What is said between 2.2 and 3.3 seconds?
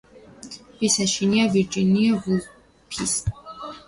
ვულფის?